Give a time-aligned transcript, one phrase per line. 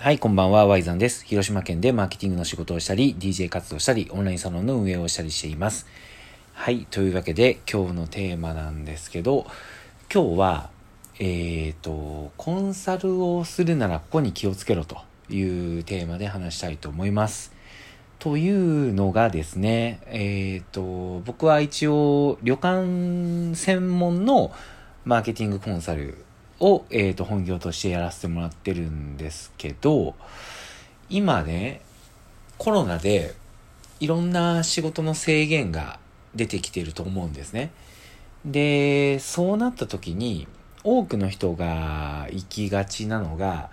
[0.00, 1.24] はい、こんばんは、ワイザンです。
[1.24, 5.88] 広島県でマーケティングの仕事をしたり、DJ 活動したり、オンラインサロンの運営をしたりしています。
[6.52, 9.44] はい、というわけで、今日のテーマなんですけど、
[10.14, 10.70] 今日は、
[11.18, 14.98] えっ、ー、と、コンサルをするならここに気をつけろと
[15.30, 17.52] いうテーマで話したいと思います。
[18.20, 24.52] というのがですね、えっ、ー、と、僕は一応、旅館専門の
[25.04, 26.24] マーケティングコンサル
[26.60, 30.14] を、えー、と本業としてやらせてもらってるんですけど
[31.08, 31.82] 今ね
[32.58, 33.34] コロナで
[34.00, 35.98] いろんな仕事の制限が
[36.34, 37.70] 出てきてると思うんですね。
[38.44, 40.46] でそうなった時に
[40.84, 43.70] 多くの人が行きがちなのが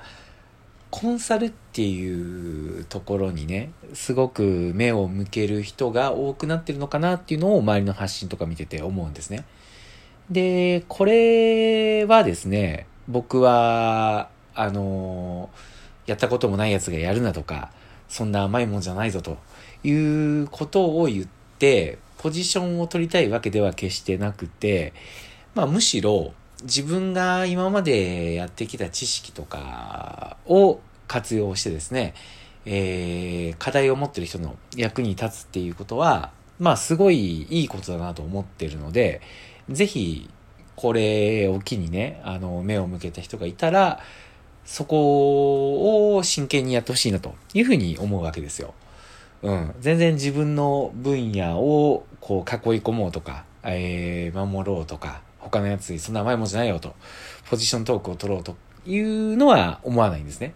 [0.89, 9.45] コンサルっていうところにねすごく目を向ける人が多くなってるのかなっていうのを周りの発信とか見てて思うんですね。
[10.29, 15.49] で、これはですね、僕は、あの、
[16.07, 17.71] やったこともない奴がやるなとか、
[18.07, 19.37] そんな甘いもんじゃないぞと
[19.83, 21.25] いうことを言っ
[21.59, 24.93] て、ポジションを取りたいわけでは決してなくて、
[25.53, 32.15] まあむしろ自分が今までやってきた知識とかを活用してですね、
[32.65, 39.21] えー、課題を持ってる人の役に立つっていうことは、まあすごいいいことだなと思ってるので、
[39.69, 40.29] ぜひ、
[40.75, 43.99] これを機にね、あの、目を向けた人がいたら、
[44.65, 48.73] そこを真剣にやってほしいなというふうに思うわけですよ。
[49.43, 49.75] うん。
[49.79, 56.95] 全然自分の分野をこう囲い込もうとか、えー、守ろうとか、他のやつにそんな甘いもんじゃないよと、
[57.49, 58.55] ポジショントークを取ろうと
[58.87, 60.53] いうのは思わないんですね。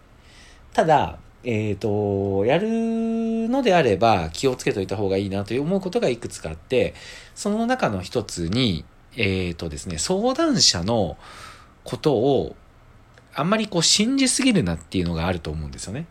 [0.73, 6.95] ただ、えっ、ー、と、やるのであれば気をつけといた方がいいなという思うことがいくつかあって、
[7.35, 8.83] その中の一つに、
[9.15, 11.17] えっ、ー、とですね、相談者の
[11.83, 12.55] ことを
[13.33, 16.05] あんまりこう信じすぎるなっていうのがあると思うんですよね。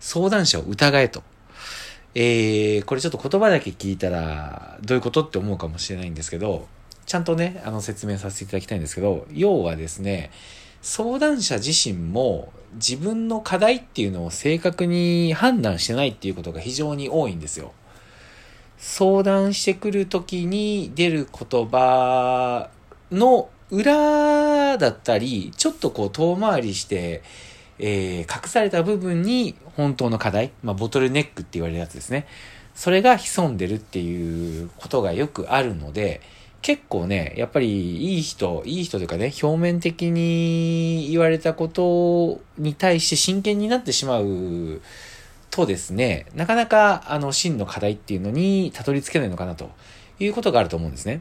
[0.00, 1.22] 相談者を疑えと。
[2.14, 6.68] えー、これちょっと言葉だけ聞いたらどういうことって思うかもしれないんですけど、
[7.06, 10.30] ちゃんとね、あの説明させていただきたいんですけど、要はですね、
[10.80, 17.72] 相談者自身も自分の課題っていうのを正確に判断してないっていうことが非常に多いんですよ。
[18.78, 22.70] 相談してくる時に出る言葉
[23.10, 27.22] の裏だったり、ちょっとこう遠回りして、
[27.78, 32.26] えー、隠された部分に本当の課題、まあ、ボトルネックって言われるやつですね。
[32.74, 36.20] それが潜んでるっていうことがよくあるので、
[36.60, 44.80] 結構ね、やっぱりいい人、いい人というかね、表面的に言われたことに対して真剣になってしまう
[45.54, 49.70] とですね、なかなかあの真の課題っていうのにたどり着けないのかなと
[50.18, 51.20] いうことがあると思うんですね。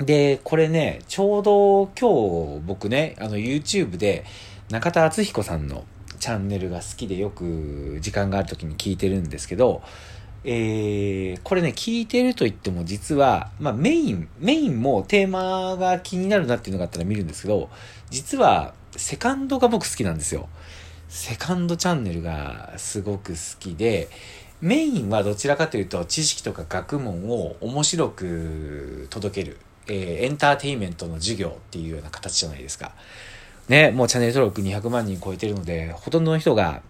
[0.00, 4.24] で、これね、ちょうど今日僕ね、あの YouTube で
[4.70, 5.84] 中田敦彦さんの
[6.18, 9.82] チャンネルが好きでよく時間がある時に聞いてるんですけど、
[10.42, 17.70] えー、これね、聞いてると言っても実は、まあメイン、メインもテーマが気になるなっていうのがあったら見るんですけど、
[18.10, 20.48] 実はセカンドが僕好きなんですよ。
[21.08, 24.08] セカンドチャンネルがすごく好きで、
[24.60, 32.92] メインはどちらかというと知識とか学問を面白く届ける、えー、エンターテインメントの授業っていうような形じゃないですか。
[33.68, 36.82] ね、もうチャンネル登録200万人超えてるので、ほとんどの人が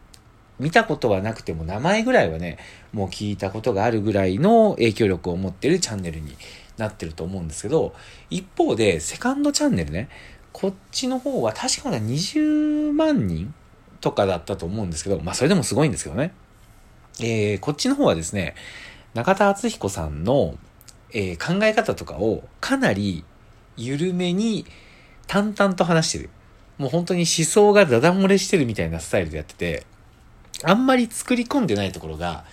[0.59, 2.59] 見たことはなくても名前ぐらいはね、
[2.93, 6.37] もう聞いたことがあるぐらいの影響力を持ってるチャンネルに
[6.77, 7.95] なってると思うんですけど、
[8.31, 10.09] 一方でセカンドチャンネルね、
[10.53, 13.55] こっちの方は確かだ20万人
[14.01, 16.33] とかだったと思うんですけど、まあそれでもすごいんですけどね。
[17.21, 18.55] えー、こっちの方はですね、
[19.15, 20.57] 中田敦彦さんの、
[21.13, 23.25] えー、考え方とかをかなり
[23.77, 24.67] 緩めに
[25.27, 26.31] 淡々と話してる。
[26.79, 29.85] もう本当に思想がダダ漏れしてるみたいなスタイルでやってて、
[30.63, 32.45] あんまり作り込んでないところが、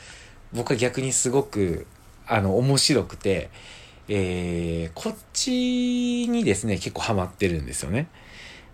[0.52, 1.86] 僕は逆にすごく、
[2.28, 3.50] あの、面白くて、
[4.08, 8.08] えー、こっちにですね、結構ハマってるんですよね。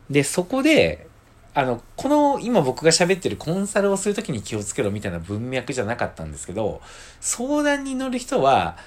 [0.10, 1.08] で、そこで、
[1.54, 6.82] あの、この今僕が喋ってるコンサルをするときに気をつけろみたいな文脈じゃなかったんですけど、
[7.20, 8.78] 相談に乗る人は、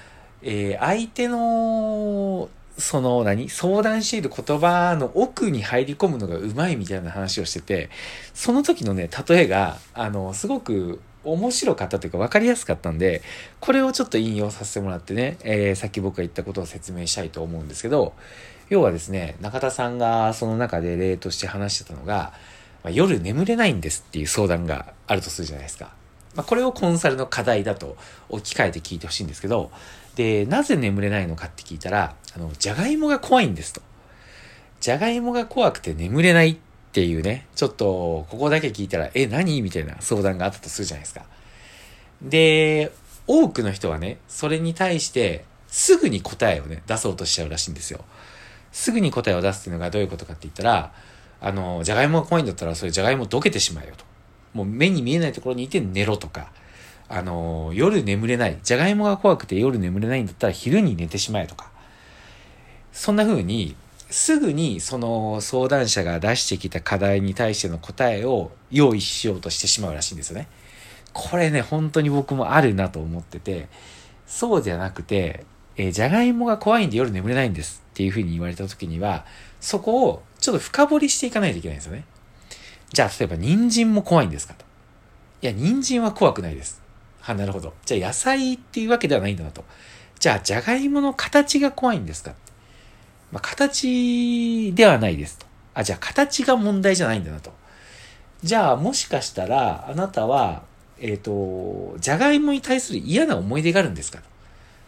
[0.41, 3.49] えー、相手の、その何？
[3.49, 7.89] 相談している言葉の奥に入り込むのがうまいみたいな話をしてて、
[8.33, 13.21] その時のね、例えが、あの、すごく面白かったというか分かりやすかったんで、
[13.61, 18.13] これをちょっと引用させてもらってね、えー、さっき僕が言ったことを説明したいと思うんですけど、
[18.69, 22.33] 要はですね、中田さんがその中で例として話してたのが、
[22.85, 25.93] まあ、夜眠れないんですっていう相談があるとするじゃないですか。
[26.35, 27.97] まあ、これをコンサルの課題だと
[28.29, 29.71] 置き換えて聞いてほしいんですけど、
[30.15, 33.81] で、なぜ眠れないのかって聞いたら、あの、じゃがいもが怖いんですと。
[34.79, 36.57] じゃがいもが怖くて眠れないっ
[36.95, 39.61] っていうね、ちょっと、ここだけ聞いたら、え、何？
[39.61, 41.25] みたいな相談があったとするじゃないですか。
[42.21, 42.89] で、
[43.27, 48.05] 多くの人はね、それに対して、すぐに答えをね、出そうとしちゃうらしいんですよ。
[48.71, 50.93] すぐに答えを出すっていうのがどういうことかって言ったら、
[51.45, 54.03] あの、じゃがいもが怖いんだったら、それじゃがいもどけてしまえよと。
[54.55, 56.51] もう目に見えないところにいて寝ろとか、
[57.07, 58.57] あの、夜眠れない。
[58.63, 61.69] じゃがいもが怖くて夜眠れないんだったら昼に寝てしまえとか。
[62.91, 63.75] そんな風に、
[64.09, 70.47] すぐにその相談者が出してきた課題に対しての答えを用意しようとしてしまうらしいんですよね。
[71.13, 73.67] これね、本当に僕もあるなと思ってて、
[74.25, 75.45] そうじゃなくて、
[75.77, 79.25] えー、じゃがいもが怖いんで夜眠れないんですっていう風に言われた時には、
[79.59, 82.05] そこをちょっと深掘りしていかないといけないんですよね。
[82.91, 84.65] じゃあ、例えば人参も怖いんですかと。
[85.41, 86.81] いや、人参は怖くないです。
[87.21, 87.73] は、なるほど。
[87.85, 89.65] じゃあ野菜っていうわけではないんだなと。
[90.19, 92.33] じゃあ、じゃがいもの形が怖いんですか
[93.31, 95.45] まあ、形ではないですと。
[95.73, 97.51] あ、じゃあ形が問題じゃないんだなと。
[98.43, 100.63] じゃあ、もしかしたら、あなたは、
[100.99, 104.34] えっ、ー、と、じゃがいもに対する嫌な思い出があるんですかと。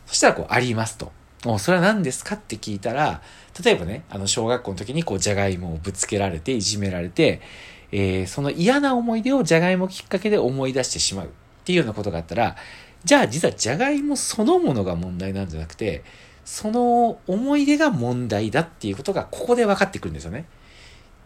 [0.08, 1.12] そしたら、こう、ありますと。
[1.46, 3.22] おそれは何ですかって聞いたら、
[3.64, 7.42] 例えばね、あの、小学校の時に、こう、じゃがいもをぶつけられて、いじめられて、
[7.92, 11.30] えー、その嫌な思い出をじゃがいもきっかけで思い出してしまうっ
[11.64, 12.56] ていうようなことがあったら、
[13.04, 16.04] じゃあ実はじゃがいもそのものが問題なんじゃなくて、
[16.44, 20.46] その思い出が問題だっていうことがここで分かってくるんですよね。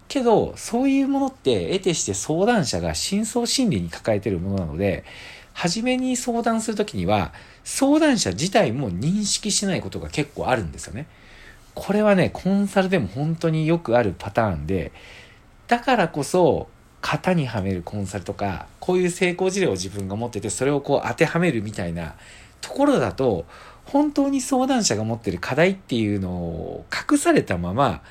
[0.07, 5.05] けど、そういうものって得てして相談者が深層心理に抱えてるものなので、
[5.53, 7.33] 初めに相談するときには、
[7.63, 11.07] 相談者自体も認識しないことが結構あるんですよね。
[11.73, 14.91] これはね、コンサルでも本当によくあるパターンで、
[15.67, 16.67] だからこそ、
[17.01, 22.15] 型にはめるコンサルとか、こういう成功事例を自分が持ってて、それをこう当てはめるみたいな
[22.61, 23.45] ところだと、
[23.85, 28.03] 本当に相談者が持ってる課題っていうのを隠されたまま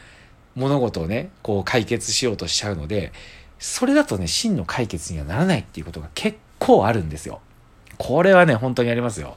[0.54, 3.12] 物事をね、こう解決しようとしちゃうので、
[3.58, 6.38] それだとね、真の解決にはならないっていうことが結
[6.70, 7.40] 構あるんですよ。
[7.98, 9.36] これはね、本当にありますよ。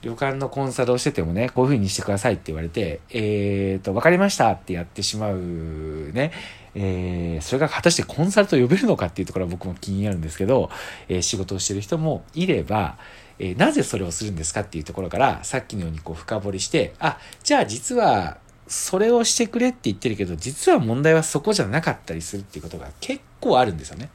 [0.00, 6.32] 旅館のコンサルをしててもね、こういう風にしてくださいって言われて、えーと、わかりましたってやってしまうね、
[6.74, 10.70] えー、それが果たしてコンサルと呼べるのかっていうところは僕も気になるんですけど、
[11.08, 12.96] えー、仕事をしてる人もいれば、
[13.40, 24.10] えー、なぜそれをするんですかっていうところから、さっきのようにこう深掘りして、あ、じゃあ実は、それをしてくれって言ってるけど、実は問題はそこじゃなかったりするっていうことが結構あるんですよね。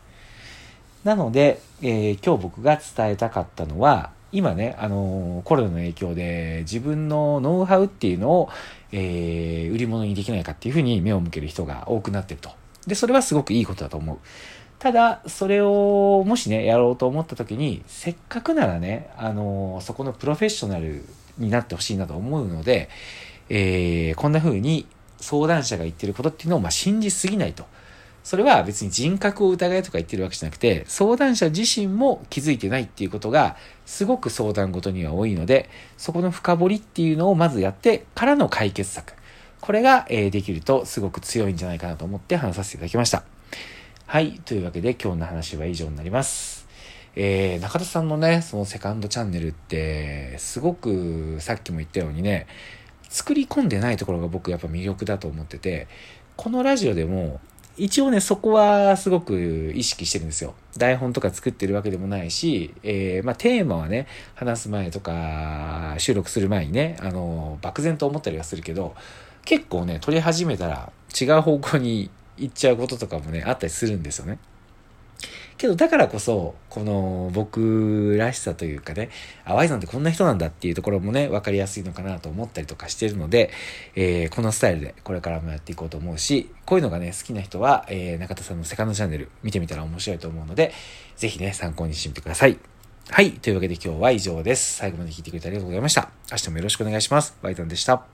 [1.04, 8.50] なので、えー、今日僕が伝えたかったのは、今ね、あのー、コロナの影響で自分のノウハウっていうのを、
[8.92, 12.50] えー、売り物にできないかっていうふうに目を向ける人が多くなってると。
[12.88, 14.18] で、それはすごくいいことだと思う。
[14.80, 21.06] ただ、それをもしね、やろうと思った時に、せっかくならね、あの、そこのプロフェッショナル
[21.38, 22.90] になってほしいなと思うので、
[23.50, 24.88] えー、こんな風に
[25.20, 27.66] 相談者が言ってることっていうのを、まあ、信じすぎないと。
[28.24, 39.14] それは別に人格を疑いとか言ってるわけじゃなくて、相談者自身も気づいてないっていうことが、すごく相談ごとには多いので、そこの深掘りっていうのをまずやってからの解決策。
[39.60, 43.24] これが、え、できるとすごく強いんじゃないかなと思って話させていただきました。
[44.06, 44.40] はい。
[44.46, 46.66] というわけで今日の話は以上になります。
[47.16, 52.48] えー、中田さんのね、そのセカンドチャンネルって、すごくさっきも言ったようにね、
[53.10, 55.88] 作り込んでないところが僕やっぱ魅力だと思ってて、
[56.36, 57.40] このラジオでも
[57.76, 60.54] 一応ね、そこはすごく意識してるんですよ。
[60.78, 68.96] 台本とか作ってるわけでもないし、えー、まあテーマはね、話す前とか、収録する前にね、あの、漠然と思ったりはするけど、
[69.44, 74.38] 結構ね、撮り始めたら違う方向に行っちゃうこととかもね、あったりするんですよね。
[75.64, 79.10] けど、だからこそ、この僕らしさというかね、
[79.46, 83.50] あ、Y さんってこんな人なんだっていうところもね、分かりやすいのかなと思ったりとかしてるので、
[83.96, 90.74] えー、このスタイルでこれからもやっていこうと思うし、こういうのがね、好きな人は、えー、中田さんのセカンドチャンネル見てみたら面白いと思うので、
[91.16, 92.60] ぜひね、参考にしてみてください。
[93.10, 93.32] はい。
[93.32, 94.76] というわけで今日は以上です。
[94.76, 96.10] 最後まで聞いてくれてありがとうございました。
[96.30, 97.38] 明日もよろしくお願いします。
[97.42, 98.13] Y さんでした。